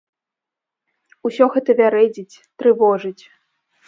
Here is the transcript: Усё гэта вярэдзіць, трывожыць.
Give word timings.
Усё 1.29 1.45
гэта 1.55 1.75
вярэдзіць, 1.81 2.39
трывожыць. 2.63 3.23